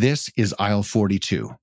[0.00, 1.54] This is aisle 42.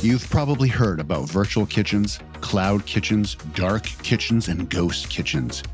[0.00, 5.64] You've probably heard about virtual kitchens, cloud kitchens, dark kitchens, and ghost kitchens.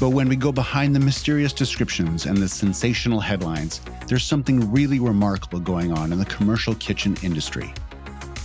[0.00, 4.98] But when we go behind the mysterious descriptions and the sensational headlines, there's something really
[4.98, 7.72] remarkable going on in the commercial kitchen industry.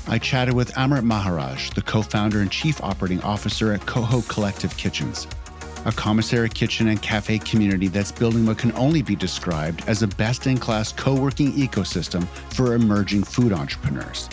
[0.07, 4.77] I chatted with Amrit Maharaj, the co founder and chief operating officer at Coho Collective
[4.77, 5.25] Kitchens,
[5.85, 10.07] a commissary kitchen and cafe community that's building what can only be described as a
[10.07, 14.27] best in class co working ecosystem for emerging food entrepreneurs.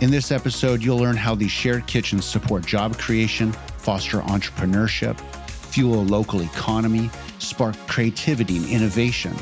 [0.00, 6.00] In this episode, you'll learn how these shared kitchens support job creation, foster entrepreneurship, fuel
[6.00, 9.34] a local economy, spark creativity and innovation,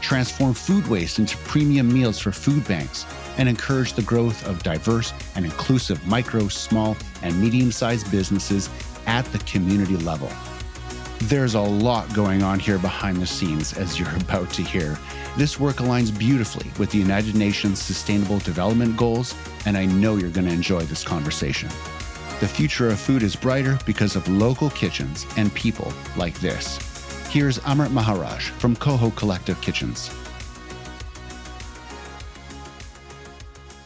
[0.00, 3.06] transform food waste into premium meals for food banks,
[3.38, 8.68] and encourage the growth of diverse and inclusive micro, small, and medium sized businesses
[9.06, 10.30] at the community level.
[11.20, 14.98] There's a lot going on here behind the scenes, as you're about to hear.
[15.36, 19.34] This work aligns beautifully with the United Nations Sustainable Development Goals,
[19.66, 21.68] and I know you're going to enjoy this conversation.
[22.40, 26.78] The future of food is brighter because of local kitchens and people like this.
[27.30, 30.10] Here's Amrit Maharaj from Coho Collective Kitchens.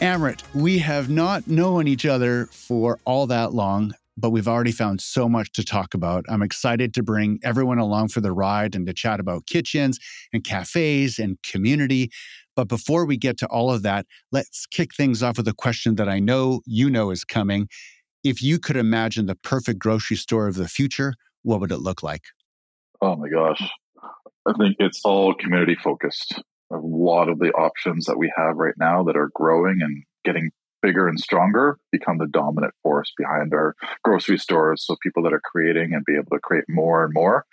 [0.01, 5.01] Amrit, we have not known each other for all that long but we've already found
[5.01, 6.25] so much to talk about.
[6.29, 9.99] I'm excited to bring everyone along for the ride and to chat about kitchens
[10.33, 12.11] and cafes and community.
[12.57, 15.95] But before we get to all of that, let's kick things off with a question
[15.95, 17.69] that I know you know is coming.
[18.25, 22.03] If you could imagine the perfect grocery store of the future, what would it look
[22.03, 22.25] like?
[23.01, 23.63] Oh my gosh.
[24.47, 26.43] I think it's all community focused.
[26.73, 30.51] A lot of the options that we have right now that are growing and getting
[30.83, 34.85] bigger and stronger become the dominant force behind our grocery stores.
[34.87, 37.45] So people that are creating and be able to create more and more,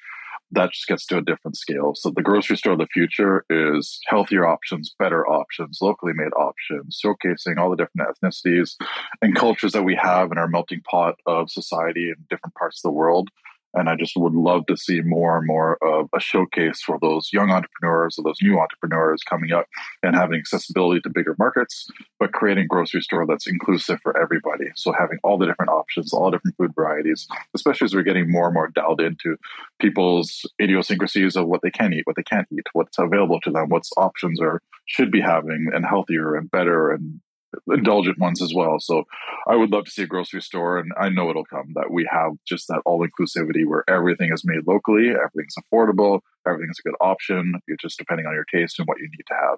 [0.52, 1.94] that just gets to a different scale.
[1.96, 7.00] So the grocery store of the future is healthier options, better options, locally made options,
[7.04, 8.76] showcasing all the different ethnicities
[9.22, 12.90] and cultures that we have in our melting pot of society in different parts of
[12.90, 13.30] the world
[13.76, 17.30] and I just would love to see more and more of a showcase for those
[17.32, 19.66] young entrepreneurs or those new entrepreneurs coming up
[20.04, 21.88] and having accessibility to bigger markets,
[22.20, 24.66] but creating grocery store that's inclusive for everybody.
[24.76, 28.46] So having all the different options, all different food varieties, especially as we're getting more
[28.46, 29.38] and more dialed into
[29.80, 33.70] people's idiosyncrasies of what they can eat, what they can't eat, what's available to them,
[33.70, 37.20] what's options are should be having and healthier and better and
[37.68, 38.80] indulgent ones as well.
[38.80, 39.04] So
[39.48, 42.08] I would love to see a grocery store, and I know it'll come that we
[42.12, 46.98] have just that all inclusivity where everything is made locally, everything's affordable, everything's a good
[47.02, 47.54] option.
[47.68, 49.58] You're just depending on your taste and what you need to have.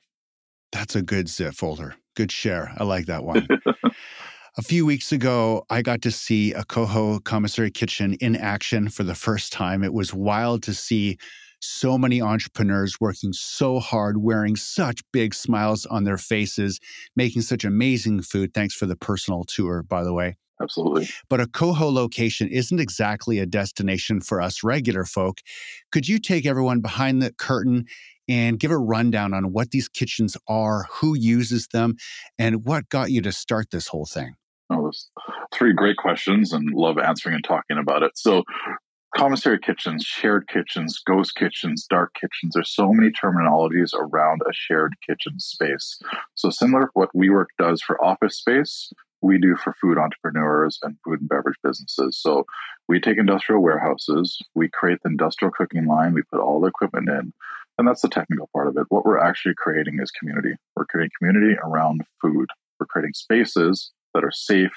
[0.71, 1.95] That's a good zip folder.
[2.15, 2.73] Good share.
[2.77, 3.47] I like that one.
[4.57, 9.03] a few weeks ago, I got to see a Coho commissary kitchen in action for
[9.03, 9.83] the first time.
[9.83, 11.17] It was wild to see
[11.67, 16.79] so many entrepreneurs working so hard, wearing such big smiles on their faces,
[17.15, 18.53] making such amazing food.
[18.53, 20.37] Thanks for the personal tour, by the way.
[20.61, 21.07] Absolutely.
[21.29, 25.41] But a Coho location isn't exactly a destination for us regular folk.
[25.91, 27.85] Could you take everyone behind the curtain
[28.27, 31.95] and give a rundown on what these kitchens are, who uses them,
[32.39, 34.33] and what got you to start this whole thing?
[34.69, 35.09] Oh, those
[35.53, 38.11] three great questions and love answering and talking about it.
[38.15, 38.43] So,
[39.15, 42.53] commissary kitchens, shared kitchens, ghost kitchens, dark kitchens.
[42.53, 45.99] There's so many terminologies around a shared kitchen space.
[46.35, 48.91] So similar to what WeWork does for office space,
[49.21, 52.19] we do for food entrepreneurs and food and beverage businesses.
[52.21, 52.45] So
[52.87, 57.09] we take industrial warehouses, we create the industrial cooking line, we put all the equipment
[57.09, 57.33] in,
[57.77, 58.85] and that's the technical part of it.
[58.89, 60.55] What we're actually creating is community.
[60.75, 62.47] We're creating community around food.
[62.79, 64.71] We're creating spaces that are safe,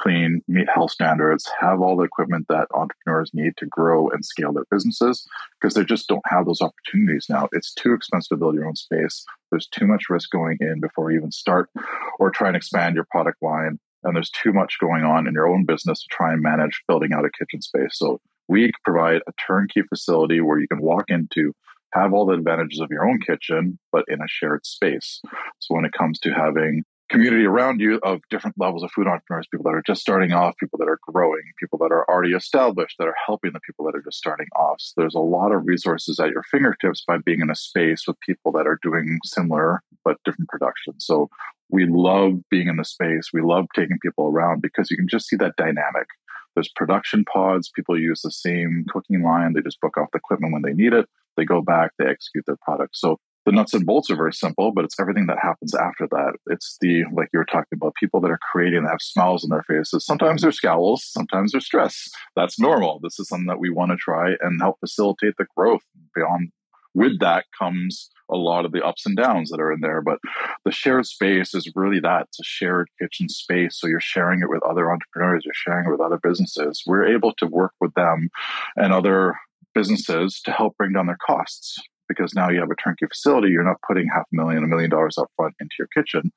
[0.00, 4.52] clean, meet health standards, have all the equipment that entrepreneurs need to grow and scale
[4.52, 5.26] their businesses
[5.60, 7.48] because they just don't have those opportunities now.
[7.52, 9.24] It's too expensive to build your own space.
[9.50, 11.70] There's too much risk going in before you even start
[12.18, 13.78] or try and expand your product line.
[14.04, 17.12] And there's too much going on in your own business to try and manage building
[17.12, 17.92] out a kitchen space.
[17.94, 21.52] So we provide a turnkey facility where you can walk into
[21.94, 25.20] have all the advantages of your own kitchen, but in a shared space.
[25.58, 29.46] So when it comes to having community around you of different levels of food entrepreneurs,
[29.50, 32.96] people that are just starting off, people that are growing, people that are already established,
[32.98, 34.76] that are helping the people that are just starting off.
[34.78, 38.20] So there's a lot of resources at your fingertips by being in a space with
[38.20, 41.04] people that are doing similar but different productions.
[41.06, 41.28] So
[41.70, 43.30] we love being in the space.
[43.32, 46.06] We love taking people around because you can just see that dynamic.
[46.54, 47.70] There's production pods.
[47.74, 49.52] People use the same cooking line.
[49.52, 51.08] They just book off the equipment when they need it.
[51.36, 52.96] They go back, they execute their product.
[52.96, 56.34] So the nuts and bolts are very simple, but it's everything that happens after that.
[56.48, 59.48] It's the, like you were talking about, people that are creating that have smiles on
[59.48, 60.04] their faces.
[60.04, 62.10] Sometimes they're scowls, sometimes they're stress.
[62.36, 63.00] That's normal.
[63.02, 65.80] This is something that we want to try and help facilitate the growth
[66.14, 66.50] beyond
[66.92, 70.02] with that comes a lot of the ups and downs that are in there.
[70.02, 70.18] But
[70.66, 73.80] the shared space is really that it's a shared kitchen space.
[73.80, 76.82] So you're sharing it with other entrepreneurs, you're sharing it with other businesses.
[76.86, 78.28] We're able to work with them
[78.76, 79.36] and other
[79.74, 81.78] businesses to help bring down their costs
[82.08, 83.48] because now you have a turnkey facility.
[83.48, 86.32] You're not putting half a million, a million dollars up front into your kitchen.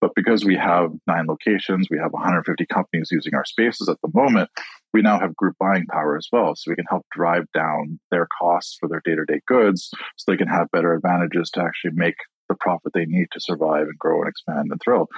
[0.00, 4.10] But because we have nine locations, we have 150 companies using our spaces at the
[4.14, 4.50] moment,
[4.92, 6.54] we now have group buying power as well.
[6.56, 10.30] So we can help drive down their costs for their day to day goods so
[10.30, 12.16] they can have better advantages to actually make
[12.48, 15.08] the profit they need to survive and grow and expand and thrill.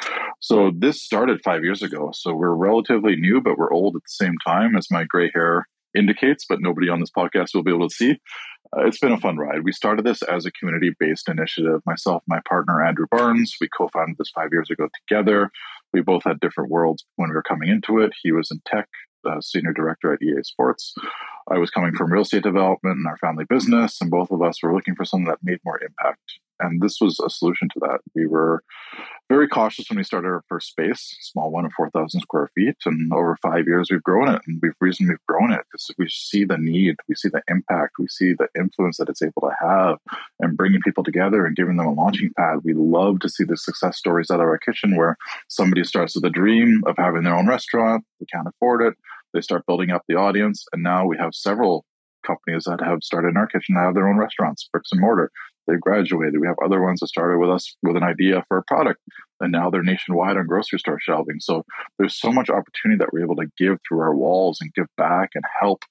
[0.41, 2.11] So this started five years ago.
[2.13, 5.67] So we're relatively new, but we're old at the same time, as my gray hair
[5.95, 8.19] indicates, but nobody on this podcast will be able to see.
[8.77, 9.65] Uh, it's been a fun ride.
[9.65, 11.81] We started this as a community based initiative.
[11.87, 15.51] Myself, my partner, Andrew Barnes, we co founded this five years ago together.
[15.93, 18.13] We both had different worlds when we were coming into it.
[18.23, 18.89] He was in tech,
[19.29, 20.95] uh, senior director at EA Sports.
[21.51, 24.63] I was coming from real estate development and our family business, and both of us
[24.63, 26.21] were looking for something that made more impact.
[26.61, 28.01] And this was a solution to that.
[28.15, 28.63] We were
[29.29, 32.77] very cautious when we started our first space, small one of 4,000 square feet.
[32.87, 34.41] And over five years, we've grown it.
[34.47, 37.95] And we've reason we've grown it because we see the need, we see the impact,
[37.99, 39.99] we see the influence that it's able to have
[40.41, 42.61] and bringing people together and giving them a launching pad.
[42.65, 45.17] We love to see the success stories out of our kitchen where
[45.49, 48.95] somebody starts with a dream of having their own restaurant, they can't afford it,
[49.35, 50.65] they start building up the audience.
[50.73, 51.85] And now we have several
[52.27, 55.31] companies that have started in our kitchen to have their own restaurants, bricks and mortar.
[55.69, 56.41] They've graduated.
[56.41, 59.01] We have other ones that started with us with an idea for a product,
[59.41, 61.41] and now they're nationwide on grocery store shelving.
[61.41, 61.65] So
[61.99, 65.31] there's so much opportunity that we're able to give through our walls and give back
[65.35, 65.85] and help.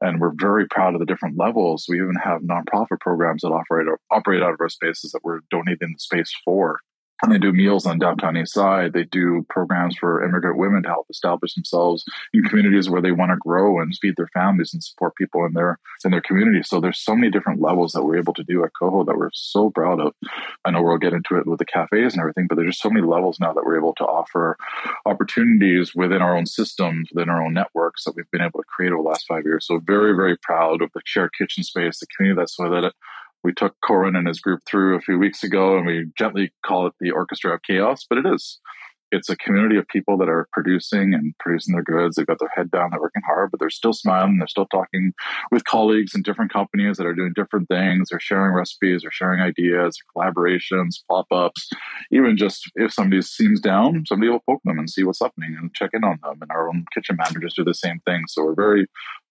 [0.00, 1.86] And we're very proud of the different levels.
[1.88, 5.92] We even have nonprofit programs that operate operate out of our spaces that we're donating
[5.92, 6.80] the space for
[7.30, 8.92] they do meals on downtown east side.
[8.92, 12.04] They do programs for immigrant women to help establish themselves
[12.34, 15.52] in communities where they want to grow and feed their families and support people in
[15.52, 16.62] their in their community.
[16.64, 19.30] So there's so many different levels that we're able to do at coho that we're
[19.32, 20.14] so proud of.
[20.64, 22.90] I know we'll get into it with the cafes and everything but there's just so
[22.90, 24.56] many levels now that we're able to offer
[25.06, 28.92] opportunities within our own systems within our own networks that we've been able to create
[28.92, 29.66] over the last five years.
[29.66, 32.94] So very very proud of the shared kitchen space the community that's with it
[33.44, 36.86] we took Corwin and his group through a few weeks ago, and we gently call
[36.86, 38.60] it the Orchestra of Chaos, but it is.
[39.14, 42.16] It's a community of people that are producing and producing their goods.
[42.16, 44.38] They've got their head down, they're working hard, but they're still smiling.
[44.38, 45.12] They're still talking
[45.50, 48.08] with colleagues in different companies that are doing different things.
[48.08, 51.68] They're sharing recipes, they're sharing ideas, collaborations, pop ups.
[52.10, 55.74] Even just if somebody seems down, somebody will poke them and see what's happening and
[55.74, 56.38] check in on them.
[56.40, 58.22] And our own kitchen managers do the same thing.
[58.28, 58.86] So we're very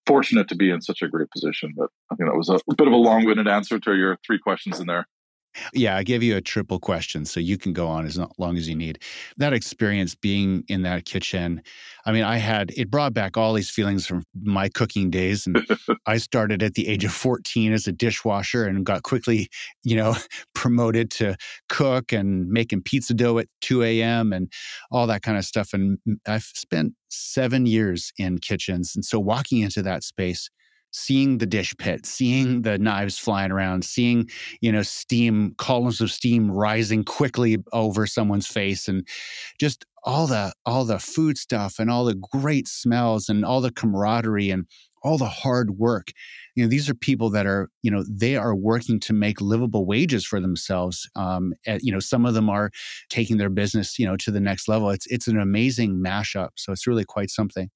[0.06, 1.74] fortunate to be in such a great position.
[1.76, 4.18] But I think that was a, a bit of a long winded answer to your
[4.26, 5.08] three questions in there.
[5.74, 8.70] Yeah, I gave you a triple question, so you can go on as long as
[8.70, 9.00] you need.
[9.38, 11.62] That experience being in that kitchen,
[12.06, 15.46] I mean, I had it brought back all these feelings from my cooking days.
[15.46, 15.66] And
[16.06, 19.50] I started at the age of 14 as a dishwasher and got quickly,
[19.84, 20.16] you know,
[20.56, 21.36] promoted to
[21.70, 24.32] cook and making pizza dough at 2 a.m.
[24.32, 24.52] and
[24.90, 25.74] all that kind of stuff.
[25.74, 25.98] And
[26.28, 28.96] I've spent seven years in kitchens.
[28.96, 30.50] And so walking into that space,
[30.92, 34.30] seeing the dish pit, seeing the knives flying around, seeing,
[34.62, 39.08] you know, steam, columns of steam rising quickly over someone's face and
[39.60, 43.72] just all the all the food stuff and all the great smells and all the
[43.72, 44.66] camaraderie and
[45.04, 46.12] all the hard work.
[46.56, 49.86] You know, these are people that are, you know, they are working to make livable
[49.86, 51.10] wages for themselves.
[51.16, 52.70] Um, at, you know, some of them are
[53.10, 54.90] taking their business, you know, to the next level.
[54.92, 56.50] It's it's an amazing mashup.
[56.56, 57.70] So it's really quite something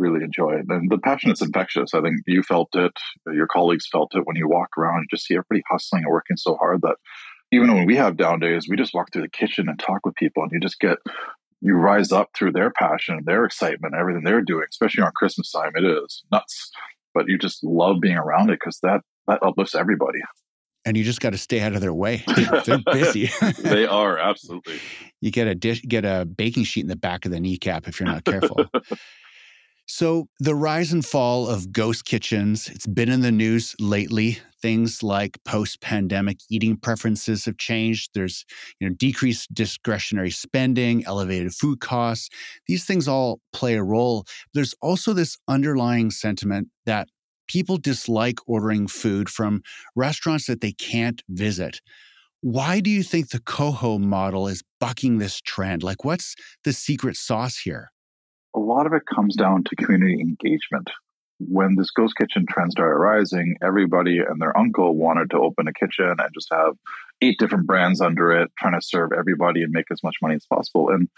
[0.00, 0.66] really enjoy it.
[0.68, 1.94] And the passion is infectious.
[1.94, 2.92] I think you felt it,
[3.26, 6.36] your colleagues felt it when you walk around and just see everybody hustling and working
[6.36, 6.96] so hard that
[7.52, 10.14] even when we have down days, we just walk through the kitchen and talk with
[10.14, 10.98] people and you just get
[11.60, 15.72] you rise up through their passion, their excitement, everything they're doing, especially on Christmas time.
[15.74, 16.70] It is nuts.
[17.12, 20.20] But you just love being around it because that that uplifts everybody
[20.84, 22.24] and you just got to stay out of their way.
[22.64, 23.30] They're busy.
[23.58, 24.80] they are absolutely.
[25.20, 28.00] You get a dish, get a baking sheet in the back of the kneecap if
[28.00, 28.64] you're not careful.
[29.92, 34.38] So, the rise and fall of ghost kitchens, it's been in the news lately.
[34.62, 38.10] Things like post-pandemic eating preferences have changed.
[38.14, 38.44] There's,
[38.78, 42.28] you know, decreased discretionary spending, elevated food costs.
[42.68, 44.26] These things all play a role.
[44.54, 47.08] There's also this underlying sentiment that
[47.48, 49.60] people dislike ordering food from
[49.96, 51.80] restaurants that they can't visit.
[52.42, 55.82] Why do you think the Coho model is bucking this trend?
[55.82, 57.90] Like what's the secret sauce here?
[58.54, 60.90] A lot of it comes down to community engagement.
[61.38, 65.72] When this ghost kitchen trend started rising, everybody and their uncle wanted to open a
[65.72, 66.74] kitchen and just have
[67.22, 70.46] eight different brands under it, trying to serve everybody and make as much money as
[70.52, 70.90] possible.
[70.90, 71.08] And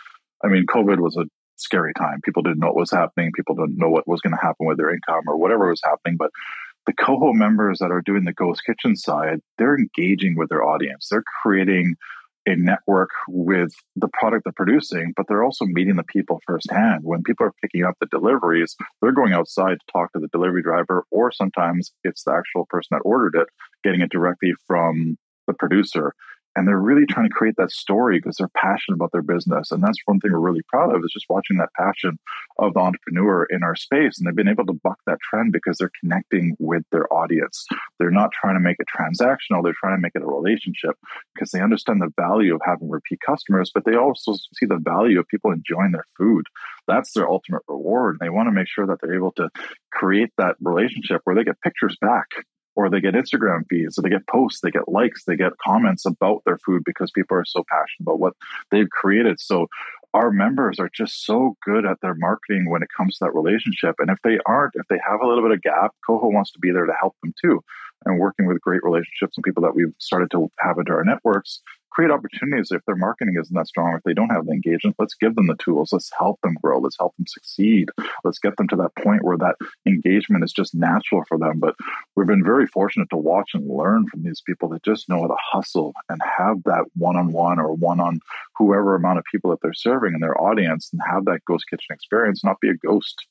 [0.45, 1.25] I mean, COVID was a
[1.57, 2.21] scary time.
[2.25, 3.33] People didn't know what was happening.
[3.33, 6.17] People didn't know what was going to happen with their income or whatever was happening.
[6.17, 6.31] But
[6.87, 11.09] the coho members that are doing the ghost kitchen side they're engaging with their audience
[11.11, 11.95] they're creating
[12.47, 17.01] a network with the product they're producing, but they're also meeting the people firsthand.
[17.05, 20.63] When people are picking up the deliveries, they're going outside to talk to the delivery
[20.63, 23.49] driver, or sometimes it's the actual person that ordered it,
[23.85, 26.15] getting it directly from the producer
[26.57, 29.83] and they're really trying to create that story because they're passionate about their business and
[29.83, 32.19] that's one thing we're really proud of is just watching that passion
[32.59, 35.77] of the entrepreneur in our space and they've been able to buck that trend because
[35.79, 37.67] they're connecting with their audience.
[37.99, 40.97] They're not trying to make it transactional they're trying to make it a relationship
[41.35, 45.19] because they understand the value of having repeat customers but they also see the value
[45.19, 46.47] of people enjoying their food.
[46.87, 49.49] That's their ultimate reward and they want to make sure that they're able to
[49.93, 52.27] create that relationship where they get pictures back
[52.75, 56.07] or they get Instagram feeds, so they get posts, they get likes, they get comments
[56.07, 58.35] about their food because people are so passionate about what
[58.71, 59.41] they've created.
[59.41, 59.69] So
[60.15, 63.97] our members are just so good at their marketing when it comes to that relationship.
[63.99, 66.59] And if they aren't, if they have a little bit of gap, Coho wants to
[66.59, 67.63] be there to help them too.
[68.05, 71.63] And working with great relationships and people that we've started to have into our networks,
[71.93, 75.15] create opportunities if their marketing isn't that strong, if they don't have the engagement, let's
[75.15, 75.93] give them the tools.
[75.93, 76.79] Let's help them grow.
[76.79, 77.91] Let's help them succeed.
[78.25, 79.57] Let's get them to that point where that
[79.87, 81.59] engagement is just natural for them.
[81.59, 81.75] But
[82.17, 85.27] we've been very fortunate to watch and learn from these people that just know how
[85.29, 88.21] to hustle and have that one on one or one on
[88.57, 91.87] whoever amount of people that they're serving in their audience and have that ghost kitchen
[91.91, 93.27] experience, not be a ghost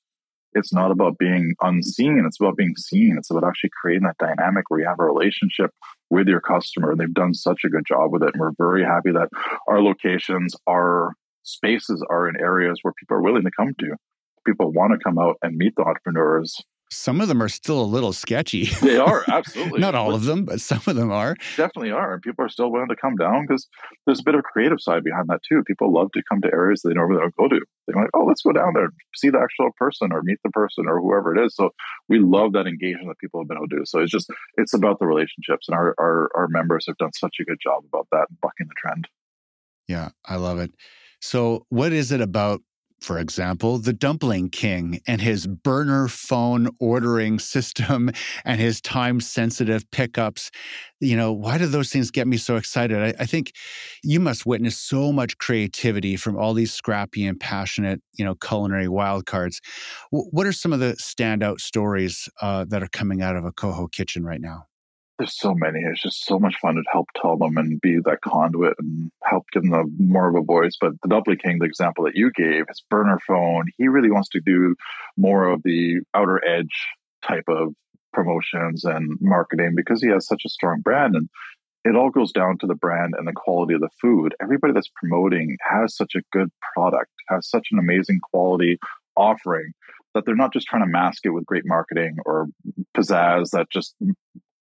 [0.54, 4.70] it's not about being unseen it's about being seen it's about actually creating that dynamic
[4.70, 5.72] where you have a relationship
[6.12, 6.92] with your customer.
[6.92, 8.34] And they've done such a good job with it.
[8.34, 9.30] And we're very happy that
[9.68, 11.14] our locations, our
[11.44, 13.96] spaces are in areas where people are willing to come to.
[14.46, 17.84] People want to come out and meet the entrepreneurs some of them are still a
[17.84, 18.66] little sketchy.
[18.82, 19.80] They are, absolutely.
[19.80, 21.36] Not all of them, but some of them are.
[21.56, 22.14] Definitely are.
[22.14, 23.68] And people are still willing to come down because
[24.06, 25.64] there's a bit of creative side behind that too.
[25.66, 27.62] People love to come to areas they normally don't go to.
[27.88, 30.86] They're like, oh, let's go down there, see the actual person or meet the person
[30.88, 31.56] or whoever it is.
[31.56, 31.70] So
[32.10, 33.86] we love that engagement that people have been able to do.
[33.86, 35.70] So it's just, it's about the relationships.
[35.70, 38.76] And our, our, our members have done such a good job about that bucking the
[38.78, 39.08] trend.
[39.88, 40.72] Yeah, I love it.
[41.22, 42.62] So, what is it about
[43.02, 48.12] for example, the Dumpling King and his burner phone ordering system
[48.46, 50.52] and his time sensitive pickups.
[51.00, 52.98] You know, why do those things get me so excited?
[52.98, 53.54] I, I, think
[54.04, 58.86] you must witness so much creativity from all these scrappy and passionate, you know, culinary
[58.86, 59.62] wildcards.
[60.12, 63.52] W- what are some of the standout stories uh, that are coming out of a
[63.52, 64.68] Coho kitchen right now?
[65.22, 65.80] There's so many.
[65.84, 69.46] It's just so much fun to help tell them and be that conduit and help
[69.52, 70.78] give them more of a voice.
[70.82, 74.30] But the Dumpling King, the example that you gave, his burner phone, he really wants
[74.30, 74.76] to do
[75.18, 76.88] more of the outer edge
[77.24, 77.76] type of
[78.12, 81.16] promotions and marketing because he has such a strong brand.
[81.16, 81.30] And
[81.86, 84.34] it all goes down to the brand and the quality of the food.
[84.42, 88.80] Everybody that's promoting has such a good product, has such an amazing quality
[89.16, 89.74] offering
[90.14, 92.48] that they're not just trying to mask it with great marketing or
[92.98, 93.96] pizzazz that just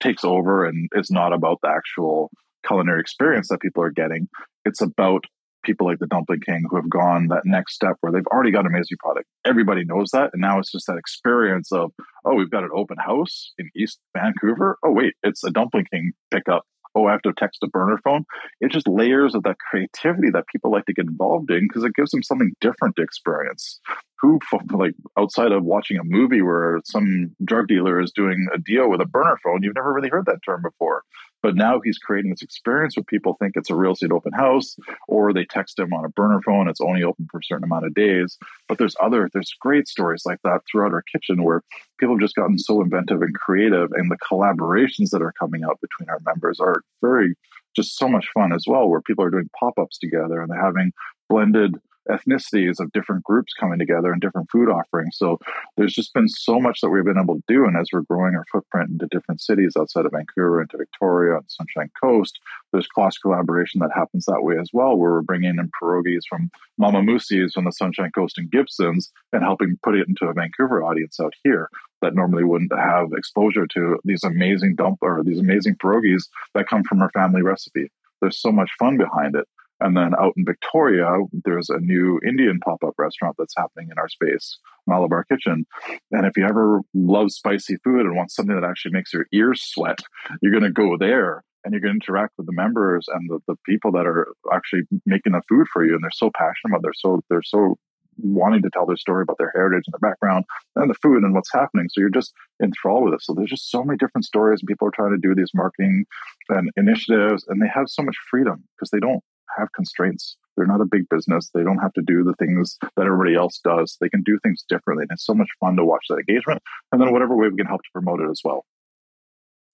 [0.00, 2.30] takes over and it's not about the actual
[2.66, 4.28] culinary experience that people are getting.
[4.64, 5.24] It's about
[5.62, 8.60] people like the Dumpling King who have gone that next step where they've already got
[8.60, 9.26] an amazing product.
[9.44, 10.30] Everybody knows that.
[10.32, 11.92] And now it's just that experience of,
[12.24, 14.78] oh, we've got an open house in East Vancouver.
[14.84, 16.64] Oh, wait, it's a Dumpling King pickup.
[16.94, 18.24] Oh, I have to text a burner phone.
[18.60, 21.94] It just layers of that creativity that people like to get involved in because it
[21.94, 23.80] gives them something different to experience
[24.20, 24.38] who
[24.72, 29.00] like outside of watching a movie where some drug dealer is doing a deal with
[29.00, 31.02] a burner phone you've never really heard that term before
[31.42, 34.76] but now he's creating this experience where people think it's a real estate open house
[35.08, 37.86] or they text him on a burner phone it's only open for a certain amount
[37.86, 38.38] of days.
[38.68, 41.62] But there's other there's great stories like that throughout our kitchen where
[41.98, 45.80] people have just gotten so inventive and creative and the collaborations that are coming out
[45.80, 47.34] between our members are very
[47.76, 50.92] just so much fun as well where people are doing pop-ups together and they're having
[51.28, 51.76] blended
[52.10, 55.16] ethnicities of different groups coming together and different food offerings.
[55.16, 55.38] So
[55.76, 57.64] there's just been so much that we've been able to do.
[57.64, 61.44] And as we're growing our footprint into different cities outside of Vancouver, into Victoria, and
[61.48, 62.38] Sunshine Coast,
[62.72, 66.50] there's cross collaboration that happens that way as well, where we're bringing in pierogies from
[66.78, 70.82] Mama Moosie's from the Sunshine Coast and Gibsons and helping put it into a Vancouver
[70.82, 71.68] audience out here
[72.02, 76.24] that normally wouldn't have exposure to these amazing dump or these amazing pierogies
[76.54, 77.90] that come from our family recipe.
[78.20, 79.46] There's so much fun behind it.
[79.80, 81.08] And then out in Victoria,
[81.44, 85.66] there's a new Indian pop up restaurant that's happening in our space, Malabar Kitchen.
[86.12, 89.62] And if you ever love spicy food and want something that actually makes your ears
[89.62, 90.00] sweat,
[90.42, 93.38] you're going to go there and you're going to interact with the members and the,
[93.46, 95.94] the people that are actually making the food for you.
[95.94, 96.82] And they're so passionate about it.
[96.82, 97.76] They're so, they're so
[98.22, 100.44] wanting to tell their story about their heritage and their background
[100.76, 101.86] and the food and what's happening.
[101.90, 102.32] So you're just
[102.62, 103.22] enthralled with it.
[103.22, 106.04] So there's just so many different stories and people are trying to do these marketing
[106.48, 109.22] and initiatives and they have so much freedom because they don't
[109.58, 110.36] have constraints.
[110.56, 111.50] They're not a big business.
[111.54, 113.96] They don't have to do the things that everybody else does.
[114.00, 115.04] They can do things differently.
[115.08, 116.62] And it's so much fun to watch that engagement.
[116.92, 118.66] And then whatever way we can help to promote it as well.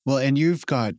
[0.04, 0.94] Well, and you've got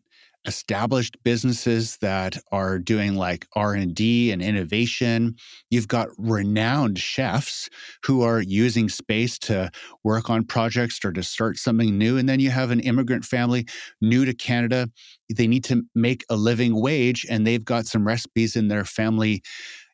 [0.46, 5.36] established businesses that are doing like r&d and innovation.
[5.70, 7.70] You've got renowned chefs
[8.03, 9.72] who are using space to
[10.03, 13.67] work on projects or to start something new and then you have an immigrant family
[14.01, 14.89] new to canada.
[15.34, 19.41] They need to make a living wage and they've got some recipes in their family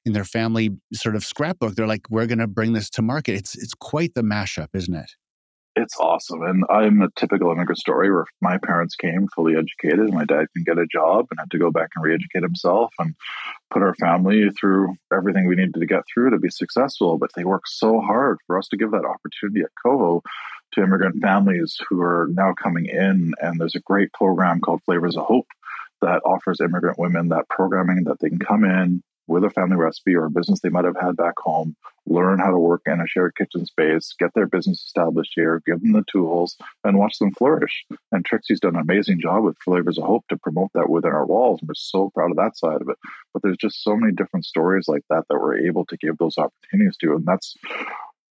[0.05, 1.75] in their family sort of scrapbook.
[1.75, 3.35] They're like we're going to bring this to market.
[3.35, 5.11] It's it's quite the mashup isn't it
[5.75, 6.43] it's awesome.
[6.43, 10.13] And I'm a typical immigrant story where my parents came fully educated.
[10.13, 12.93] My dad can get a job and had to go back and re educate himself
[12.99, 13.15] and
[13.71, 17.17] put our family through everything we needed to get through to be successful.
[17.17, 20.21] But they worked so hard for us to give that opportunity at Coho
[20.73, 23.33] to immigrant families who are now coming in.
[23.41, 25.47] And there's a great program called Flavors of Hope
[26.01, 29.01] that offers immigrant women that programming that they can come in,
[29.33, 31.75] with a family recipe or a business they might have had back home,
[32.05, 35.81] learn how to work in a shared kitchen space, get their business established here, give
[35.81, 36.19] them the mm-hmm.
[36.19, 37.83] tools, and watch them flourish.
[38.11, 41.25] And Trixie's done an amazing job with Flavors of Hope to promote that within our
[41.25, 41.59] walls.
[41.61, 42.97] And we're so proud of that side of it.
[43.33, 46.37] But there's just so many different stories like that that we're able to give those
[46.37, 47.15] opportunities to.
[47.15, 47.55] And that's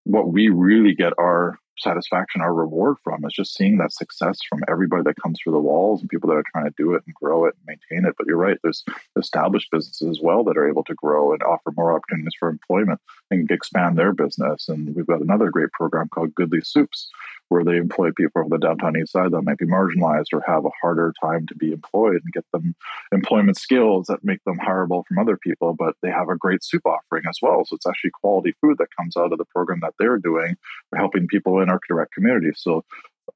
[0.05, 4.61] what we really get our satisfaction, our reward from is just seeing that success from
[4.69, 7.15] everybody that comes through the walls and people that are trying to do it and
[7.15, 8.15] grow it and maintain it.
[8.19, 8.85] But you're right, there's
[9.19, 13.01] established businesses as well that are able to grow and offer more opportunities for employment
[13.31, 14.69] and expand their business.
[14.69, 17.09] And we've got another great program called Goodly Soups,
[17.53, 20.65] where they employ people from the downtown east side that might be marginalized or have
[20.65, 22.75] a harder time to be employed and get them
[23.13, 25.75] employment skills that make them hireable from other people.
[25.75, 27.65] But they have a great soup offering as well.
[27.65, 30.57] So it's actually quality food that comes out of the program that they're doing,
[30.91, 32.51] for helping people in our direct community.
[32.57, 32.85] So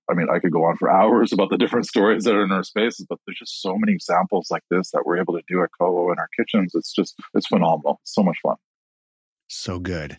[0.08, 2.52] I mean, I could go on for hours about the different stories that are in
[2.52, 5.62] our spaces, but there's just so many examples like this that we're able to do
[5.62, 6.75] at Coho in our kitchens.
[6.75, 8.00] It's just, it's phenomenal.
[8.02, 8.56] It's so much fun.
[9.49, 10.18] So good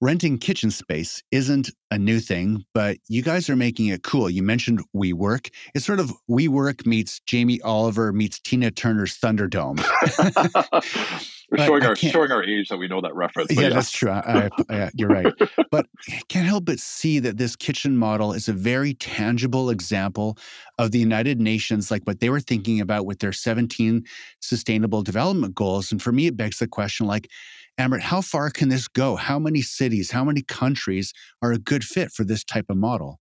[0.00, 4.28] renting kitchen space isn't a new thing, but you guys are making it cool.
[4.28, 5.50] You mentioned WeWork.
[5.74, 9.78] It's sort of WeWork meets Jamie Oliver meets Tina Turner's Thunderdome.
[11.50, 13.52] We're showing our showing our age that we know that reference.
[13.52, 14.10] Yeah, yeah, that's true.
[14.10, 15.32] I, I, you're right.
[15.70, 20.38] but I can't help but see that this kitchen model is a very tangible example
[20.78, 24.04] of the United Nations, like what they were thinking about with their 17
[24.40, 25.92] Sustainable Development Goals.
[25.92, 27.30] And for me, it begs the question, like
[27.78, 29.16] Amrit, how far can this go?
[29.16, 31.12] How many cities, how many countries
[31.42, 33.20] are a good fit for this type of model?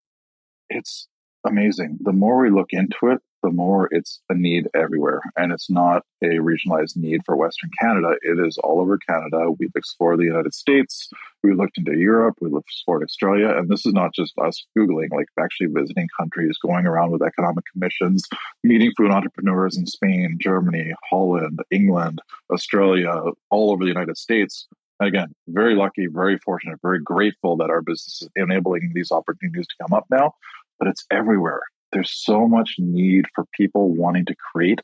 [0.70, 1.08] It's
[1.44, 1.98] amazing.
[2.00, 5.20] The more we look into it, the more it's a need everywhere.
[5.36, 8.14] And it's not a regionalized need for Western Canada.
[8.22, 9.50] It is all over Canada.
[9.58, 11.08] We've explored the United States.
[11.44, 12.36] We looked into Europe.
[12.40, 13.50] We explored Australia.
[13.56, 17.64] And this is not just us Googling, like actually visiting countries, going around with economic
[17.70, 18.24] commissions,
[18.64, 23.12] meeting food entrepreneurs in Spain, Germany, Holland, England, Australia,
[23.50, 24.66] all over the United States.
[24.98, 29.66] And again, very lucky, very fortunate, very grateful that our business is enabling these opportunities
[29.66, 30.34] to come up now,
[30.78, 31.60] but it's everywhere
[31.94, 34.80] there's so much need for people wanting to create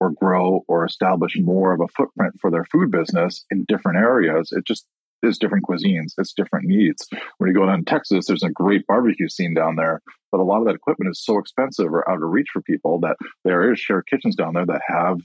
[0.00, 4.52] or grow or establish more of a footprint for their food business in different areas.
[4.52, 4.84] It just
[5.22, 7.06] is different cuisines, it's different needs.
[7.38, 10.44] When you go down to Texas, there's a great barbecue scene down there, but a
[10.44, 13.72] lot of that equipment is so expensive or out of reach for people that there
[13.72, 15.18] is shared kitchens down there that have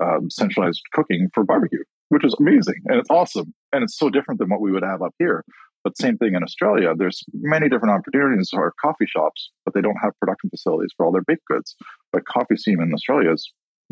[0.00, 3.54] um, centralized cooking for barbecue, which is amazing and it's awesome.
[3.72, 5.44] And it's so different than what we would have up here.
[5.84, 6.92] But same thing in Australia.
[6.96, 11.12] There's many different opportunities for coffee shops, but they don't have production facilities for all
[11.12, 11.76] their baked goods.
[12.12, 13.50] But coffee scene in Australia is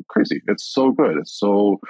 [0.09, 0.43] crazy.
[0.49, 1.17] It's so good.
[1.17, 1.81] It's so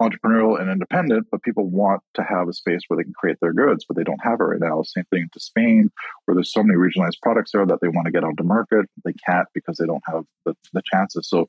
[0.00, 3.52] entrepreneurial and independent, but people want to have a space where they can create their
[3.52, 4.82] goods, but they don't have it right now.
[4.82, 5.90] Same thing to Spain,
[6.24, 8.86] where there's so many regionalized products there that they want to get onto market.
[9.04, 11.28] They can't because they don't have the, the chances.
[11.28, 11.46] So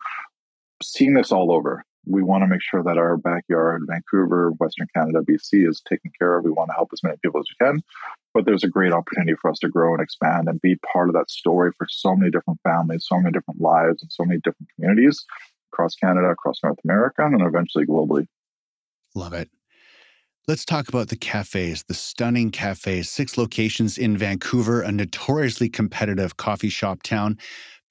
[0.84, 5.22] seeing this all over, we want to make sure that our backyard, Vancouver, Western Canada,
[5.22, 6.44] BC, is taken care of.
[6.44, 7.82] We want to help as many people as we can.
[8.34, 11.16] But there's a great opportunity for us to grow and expand and be part of
[11.16, 14.70] that story for so many different families, so many different lives, and so many different
[14.76, 15.24] communities
[15.72, 18.26] across Canada, across North America, and eventually globally.
[19.16, 19.50] Love it.
[20.48, 26.38] Let's talk about the cafes, the stunning cafes, six locations in Vancouver, a notoriously competitive
[26.38, 27.38] coffee shop town.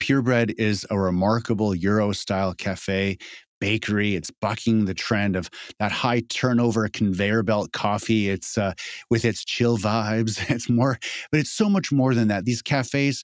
[0.01, 3.17] Purebread is a remarkable Euro style cafe
[3.61, 4.15] bakery.
[4.15, 8.29] It's bucking the trend of that high turnover conveyor belt coffee.
[8.29, 8.73] It's uh,
[9.09, 10.43] with its chill vibes.
[10.49, 10.97] It's more,
[11.31, 12.45] but it's so much more than that.
[12.45, 13.23] These cafes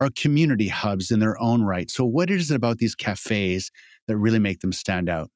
[0.00, 1.90] are community hubs in their own right.
[1.90, 3.70] So, what is it about these cafes
[4.08, 5.30] that really make them stand out?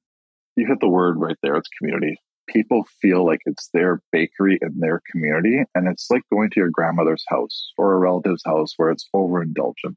[0.57, 1.57] You hit the word right there.
[1.57, 2.19] It's community.
[2.49, 6.71] People feel like it's their bakery in their community, and it's like going to your
[6.71, 9.95] grandmother's house or a relative's house where it's overindulgent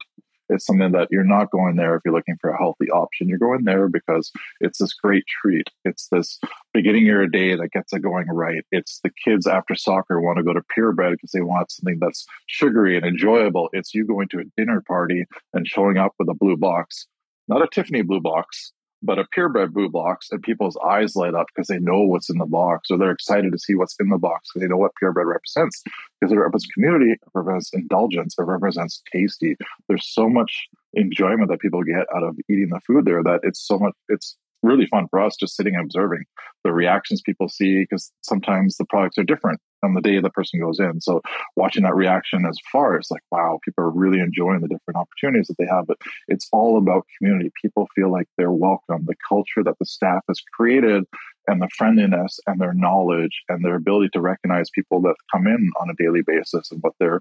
[0.48, 3.28] It's something that you're not going there if you're looking for a healthy option.
[3.28, 5.68] You're going there because it's this great treat.
[5.84, 6.38] It's this
[6.72, 8.62] beginning of your day that gets it going right.
[8.70, 12.26] It's the kids after soccer want to go to purebread because they want something that's
[12.46, 13.68] sugary and enjoyable.
[13.72, 17.06] It's you going to a dinner party and showing up with a blue box,
[17.48, 18.72] not a Tiffany blue box,
[19.04, 22.38] but a purebread blue box and people's eyes light up because they know what's in
[22.38, 24.92] the box or they're excited to see what's in the box because they know what
[25.00, 25.82] purebread represents
[26.20, 29.56] because it represents community it represents indulgence it represents tasty.
[29.88, 33.60] There's so much enjoyment that people get out of eating the food there that it's
[33.60, 36.24] so much it's really fun for us just sitting and observing
[36.64, 40.60] the reactions people see because sometimes the products are different on the day the person
[40.60, 41.00] goes in.
[41.00, 41.20] So
[41.56, 45.48] watching that reaction as far as like, wow, people are really enjoying the different opportunities
[45.48, 45.86] that they have.
[45.86, 47.50] But it's all about community.
[47.60, 49.04] People feel like they're welcome.
[49.06, 51.04] The culture that the staff has created
[51.46, 55.70] and the friendliness and their knowledge and their ability to recognize people that come in
[55.80, 57.20] on a daily basis and what their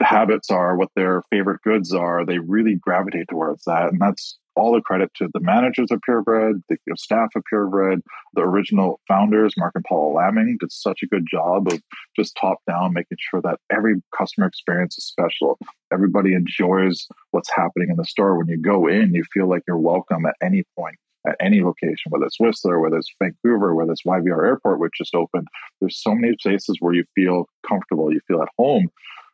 [0.00, 3.90] habits are, what their favorite goods are, they really gravitate towards that.
[3.90, 7.42] And that's all the credit to the managers of Purebread, the you know, staff of
[7.52, 8.00] Purebread,
[8.34, 11.80] the original founders, Mark and Paula Lamming, did such a good job of
[12.16, 15.58] just top down, making sure that every customer experience is special.
[15.92, 18.36] Everybody enjoys what's happening in the store.
[18.36, 22.10] When you go in, you feel like you're welcome at any point at any location,
[22.10, 25.46] whether it's Whistler, whether it's Vancouver, whether it's YVR Airport, which just opened.
[25.80, 28.88] There's so many places where you feel comfortable, you feel at home.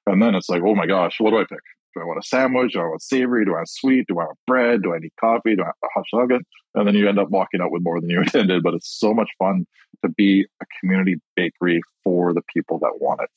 [0.07, 1.61] And then it's like, oh my gosh, what do I pick?
[1.95, 2.73] Do I want a sandwich?
[2.73, 3.45] Do I want savory?
[3.45, 4.07] Do I want sweet?
[4.09, 4.83] Do I want bread?
[4.83, 5.55] Do I need coffee?
[5.55, 6.43] Do I want a hot chocolate?
[6.75, 8.63] And then you end up walking out with more than you intended.
[8.63, 9.67] But it's so much fun
[10.05, 13.31] to be a community bakery for the people that want it.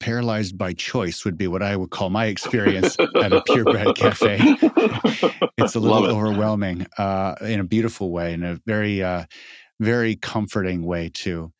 [0.00, 4.38] Paralyzed by choice would be what I would call my experience at a purebread cafe.
[5.58, 6.12] It's a little it.
[6.12, 9.24] overwhelming uh, in a beautiful way, in a very, uh,
[9.80, 11.52] very comforting way, too.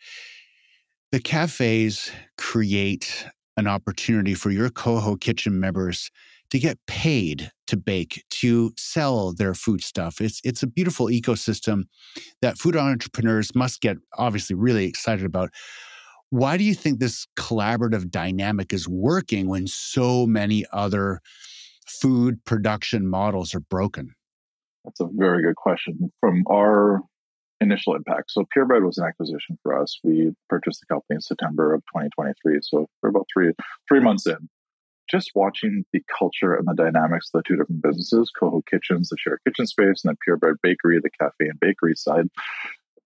[1.10, 3.26] The cafes create
[3.58, 6.10] an opportunity for your Coho Kitchen members
[6.50, 10.20] to get paid to bake, to sell their food stuff.
[10.20, 11.82] It's it's a beautiful ecosystem
[12.40, 15.50] that food entrepreneurs must get obviously really excited about.
[16.30, 21.20] Why do you think this collaborative dynamic is working when so many other
[21.86, 24.14] food production models are broken?
[24.84, 26.12] That's a very good question.
[26.20, 27.00] From our
[27.60, 28.30] initial impact.
[28.30, 29.98] So Purebread was an acquisition for us.
[30.02, 32.58] We purchased the company in September of 2023.
[32.62, 33.52] So we're about three
[33.88, 34.48] three months in.
[35.10, 39.16] Just watching the culture and the dynamics of the two different businesses, Coho Kitchens, the
[39.18, 42.26] shared kitchen space, and the Purebread Bakery, the cafe and bakery side,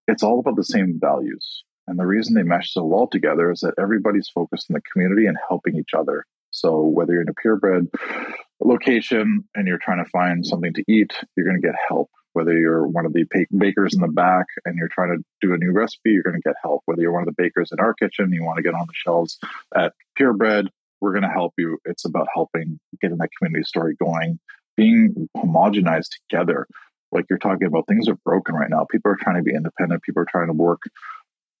[0.07, 1.63] it's all about the same values.
[1.87, 5.27] And the reason they mesh so well together is that everybody's focused in the community
[5.27, 6.25] and helping each other.
[6.51, 7.87] So whether you're in a purebread
[8.61, 12.57] location and you're trying to find something to eat, you're going to get help whether
[12.57, 13.25] you're one of the
[13.57, 16.41] bakers in the back and you're trying to do a new recipe, you're going to
[16.41, 16.81] get help.
[16.85, 18.93] Whether you're one of the bakers in our kitchen, you want to get on the
[18.93, 19.39] shelves
[19.75, 20.69] at Purebread,
[21.01, 21.77] we're going to help you.
[21.85, 24.39] It's about helping getting that community story going,
[24.77, 26.67] being homogenized together.
[27.11, 28.85] Like you're talking about, things are broken right now.
[28.89, 30.03] People are trying to be independent.
[30.03, 30.81] People are trying to work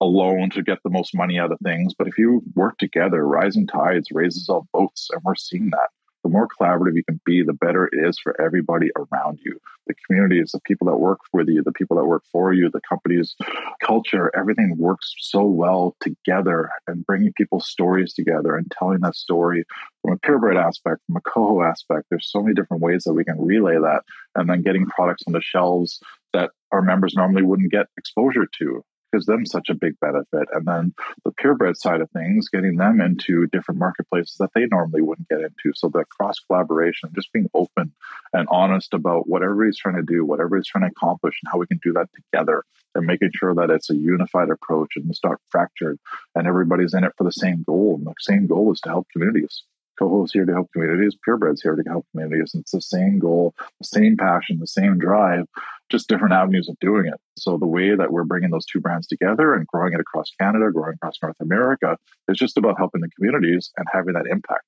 [0.01, 1.93] alone to get the most money out of things.
[1.97, 5.89] But if you work together, rising tides raises all boats, and we're seeing that
[6.23, 9.59] the more collaborative you can be, the better it is for everybody around you.
[9.87, 12.81] The communities, the people that work with you, the people that work for you, the
[12.87, 13.35] company's
[13.81, 19.65] culture, everything works so well together and bringing people's stories together and telling that story
[20.01, 22.07] from a purebread aspect, from a coho aspect.
[22.09, 24.03] There's so many different ways that we can relay that
[24.35, 25.99] and then getting products on the shelves
[26.31, 30.47] that our members normally wouldn't get exposure to gives them such a big benefit.
[30.51, 35.01] And then the purebread side of things, getting them into different marketplaces that they normally
[35.01, 35.71] wouldn't get into.
[35.75, 37.93] So the cross collaboration, just being open
[38.33, 41.59] and honest about what everybody's trying to do, what everybody's trying to accomplish, and how
[41.59, 42.63] we can do that together,
[42.95, 45.99] and making sure that it's a unified approach and it's not fractured,
[46.35, 47.95] and everybody's in it for the same goal.
[47.95, 49.63] And the same goal is to help communities.
[49.99, 51.15] Coho's here to help communities.
[51.27, 52.53] Purebread's here to help communities.
[52.53, 55.45] And it's the same goal, the same passion, the same drive,
[55.89, 57.19] just different avenues of doing it.
[57.37, 60.71] So the way that we're bringing those two brands together and growing it across Canada,
[60.71, 64.65] growing across North America, is just about helping the communities and having that impact.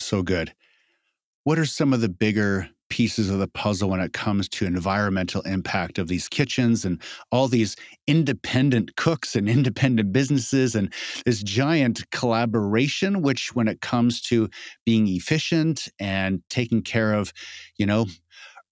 [0.00, 0.52] So good.
[1.44, 5.42] What are some of the bigger pieces of the puzzle when it comes to environmental
[5.42, 7.00] impact of these kitchens and
[7.32, 7.76] all these
[8.06, 10.92] independent cooks and independent businesses and
[11.24, 14.48] this giant collaboration which when it comes to
[14.84, 17.32] being efficient and taking care of
[17.78, 18.06] you know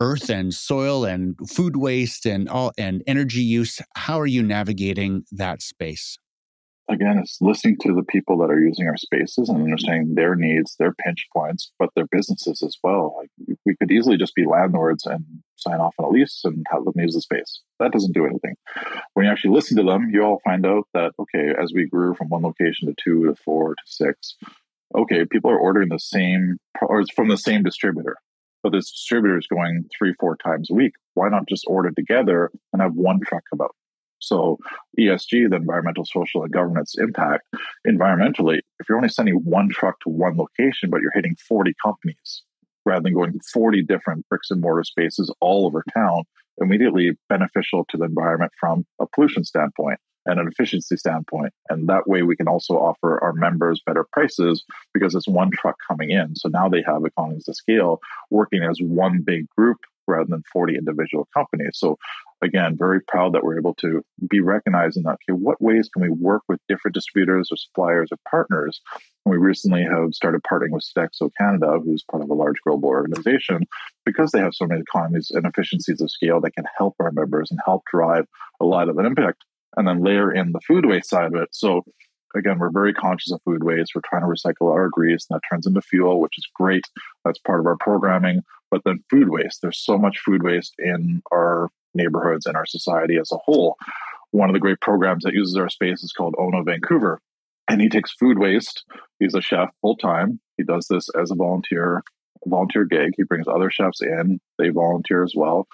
[0.00, 5.24] earth and soil and food waste and all and energy use how are you navigating
[5.32, 6.18] that space
[6.88, 10.76] again, it's listening to the people that are using our spaces and understanding their needs,
[10.78, 13.16] their pinch points, but their businesses as well.
[13.18, 15.24] Like we could easily just be landlords and
[15.56, 17.60] sign off on a lease and have them use the space.
[17.78, 18.54] That doesn't do anything.
[19.14, 22.14] When you actually listen to them, you all find out that okay, as we grew
[22.14, 24.36] from one location to two to four to six,
[24.96, 28.16] okay, people are ordering the same or from the same distributor.
[28.62, 30.92] But this distributor is going three, four times a week.
[31.14, 33.74] Why not just order together and have one truck come out?
[34.18, 34.58] So
[34.98, 37.42] ESG, the environmental, social, and governance impact,
[37.86, 42.42] environmentally, if you're only sending one truck to one location, but you're hitting 40 companies
[42.86, 46.22] rather than going to 40 different bricks and mortar spaces all over town,
[46.58, 51.52] immediately beneficial to the environment from a pollution standpoint and an efficiency standpoint.
[51.68, 55.76] And that way we can also offer our members better prices because it's one truck
[55.88, 56.36] coming in.
[56.36, 60.76] So now they have economies of scale working as one big group rather than 40
[60.76, 61.72] individual companies.
[61.74, 61.96] So
[62.42, 65.18] again, very proud that we're able to be recognized in that.
[65.28, 68.80] Okay, what ways can we work with different distributors or suppliers or partners?
[69.24, 73.66] We recently have started partnering with Sodexo Canada, who's part of a large global organization,
[74.04, 77.50] because they have so many economies and efficiencies of scale that can help our members
[77.50, 78.26] and help drive
[78.60, 79.44] a lot of an impact.
[79.76, 81.48] And then layer in the food waste side of it.
[81.52, 81.82] So
[82.34, 83.92] again, we're very conscious of food waste.
[83.94, 86.84] We're trying to recycle our grease, and that turns into fuel, which is great.
[87.24, 88.42] That's part of our programming.
[88.70, 93.18] But then food waste, there's so much food waste in our neighborhoods and our society
[93.18, 93.76] as a whole.
[94.30, 97.20] One of the great programs that uses our space is called Ono Vancouver.
[97.68, 98.84] And he takes food waste.
[99.18, 100.40] He's a chef full time.
[100.56, 102.02] He does this as a volunteer,
[102.46, 103.10] volunteer gig.
[103.16, 104.40] He brings other chefs in.
[104.58, 105.66] They volunteer as well.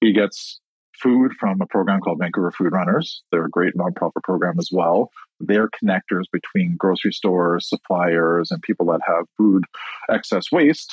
[0.00, 0.60] He gets
[1.00, 3.22] food from a program called Vancouver Food Runners.
[3.30, 5.10] They're a great nonprofit program as well.
[5.40, 9.64] They're connectors between grocery stores, suppliers, and people that have food
[10.10, 10.92] excess waste.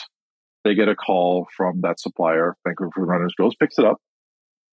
[0.63, 2.55] They get a call from that supplier.
[2.65, 3.97] Vancouver Food Runners goes, picks it up,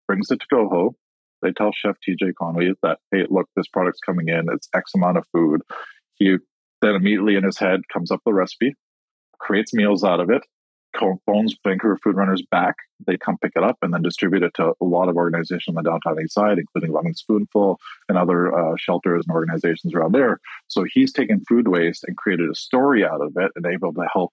[0.06, 0.94] brings it to Coho.
[1.42, 4.46] They tell Chef TJ Conway that, hey, look, this product's coming in.
[4.52, 5.62] It's X amount of food.
[6.16, 6.36] He
[6.82, 8.74] then immediately in his head comes up the recipe,
[9.38, 10.42] creates meals out of it,
[11.26, 12.76] phones Vancouver Food Runners back.
[13.06, 15.82] They come pick it up and then distribute it to a lot of organizations on
[15.82, 20.40] the downtown east side, including Loving Spoonful and other uh, shelters and organizations around there.
[20.66, 24.06] So he's taken food waste and created a story out of it and able to
[24.12, 24.32] help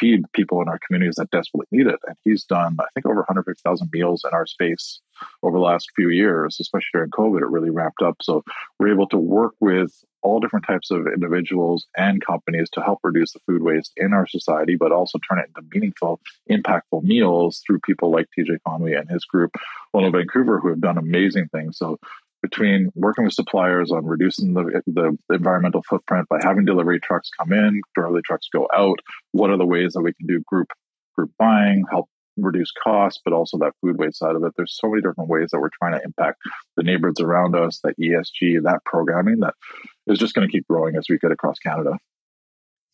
[0.00, 1.98] feed people in our communities that desperately need it.
[2.06, 5.00] And he's done, I think, over 150,000 meals in our space
[5.42, 7.42] over the last few years, especially during COVID.
[7.42, 8.16] It really ramped up.
[8.22, 8.42] So
[8.78, 9.92] we're able to work with
[10.22, 14.26] all different types of individuals and companies to help reduce the food waste in our
[14.26, 19.08] society, but also turn it into meaningful, impactful meals through people like TJ Conway and
[19.10, 19.50] his group,
[19.94, 21.78] Ono Vancouver, who have done amazing things.
[21.78, 21.98] So
[22.42, 27.52] between working with suppliers on reducing the, the environmental footprint by having delivery trucks come
[27.52, 28.98] in, delivery trucks go out,
[29.32, 30.68] what are the ways that we can do group
[31.16, 34.52] group buying, help reduce costs, but also that food waste side of it.
[34.56, 36.40] There's so many different ways that we're trying to impact
[36.76, 39.54] the neighborhoods around us, that ESG, that programming that
[40.06, 41.98] is just going to keep growing as we get across Canada.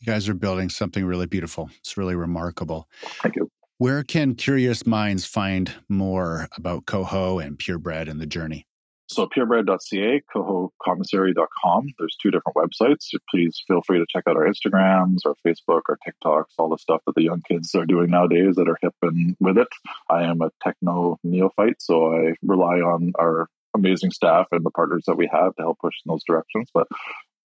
[0.01, 1.71] You guys are building something really beautiful.
[1.79, 2.89] It's really remarkable.
[3.23, 3.49] Thank you.
[3.79, 8.67] Where can curious minds find more about Coho and Purebread and the journey?
[9.09, 11.87] So purebread.ca, cohocommissary.com.
[11.99, 13.09] There's two different websites.
[13.31, 17.03] Please feel free to check out our Instagrams, our Facebook, our TikToks, all the stuff
[17.07, 19.69] that the young kids are doing nowadays that are hip and with it.
[20.11, 25.05] I am a techno neophyte, so I rely on our amazing staff and the partners
[25.07, 26.69] that we have to help push in those directions.
[26.75, 26.89] But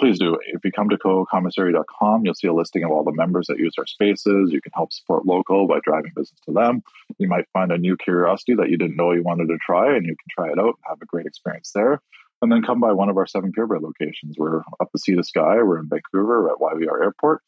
[0.02, 0.36] please do.
[0.48, 3.74] If you come to cohocommissary.com, you'll see a listing of all the members that use
[3.78, 4.52] our spaces.
[4.52, 6.82] You can help support local by driving business to them.
[7.20, 10.04] You might find a new curiosity that you didn't know you wanted to try, and
[10.04, 12.02] you can try it out and have a great experience there.
[12.42, 14.38] And then come by one of our seven purebread locations.
[14.40, 15.62] We're up the sea to sky.
[15.62, 17.44] We're in Vancouver at YVR Airport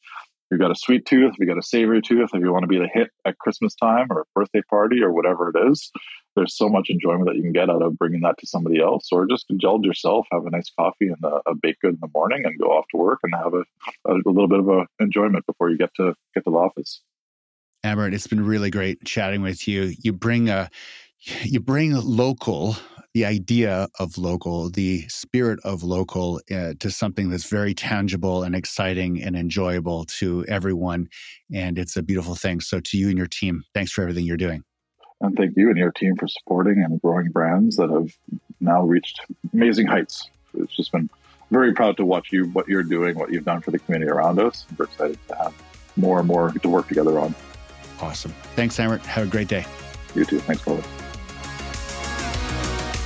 [0.53, 2.77] you've got a sweet tooth, you got a savory tooth, if you want to be
[2.77, 5.91] the hit at Christmas time or a birthday party or whatever it is,
[6.35, 9.09] there's so much enjoyment that you can get out of bringing that to somebody else,
[9.11, 12.09] or just indulge yourself, have a nice coffee and a, a baked good in the
[12.13, 13.63] morning, and go off to work and have a,
[14.07, 17.01] a, a little bit of a enjoyment before you get to get to the office.
[17.83, 19.93] Amrit, it's been really great chatting with you.
[19.99, 20.69] You bring a
[21.43, 22.75] you bring local
[23.13, 28.55] the idea of local, the spirit of local uh, to something that's very tangible and
[28.55, 31.07] exciting and enjoyable to everyone.
[31.53, 32.59] And it's a beautiful thing.
[32.59, 34.63] So, to you and your team, thanks for everything you're doing.
[35.21, 38.11] And thank you and your team for supporting and growing brands that have
[38.59, 39.19] now reached
[39.53, 40.29] amazing heights.
[40.55, 41.09] It's just been
[41.51, 44.39] very proud to watch you, what you're doing, what you've done for the community around
[44.39, 44.65] us.
[44.77, 45.53] We're excited to have
[45.95, 47.35] more and more to work together on.
[48.01, 48.33] Awesome.
[48.55, 49.05] Thanks, Amrit.
[49.05, 49.65] Have a great day.
[50.15, 50.39] You too.
[50.39, 50.81] Thanks, Paul.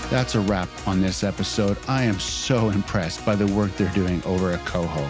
[0.10, 1.78] That's a wrap on this episode.
[1.88, 5.10] I am so impressed by the work they're doing over at Coho.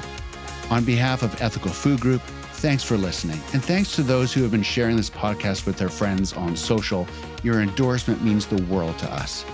[0.71, 2.21] On behalf of Ethical Food Group,
[2.53, 3.39] thanks for listening.
[3.53, 7.07] And thanks to those who have been sharing this podcast with their friends on social.
[7.43, 9.45] Your endorsement means the world to us.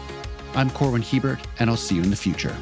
[0.55, 2.55] I'm Corwin Hiebert, and I'll see you in the future.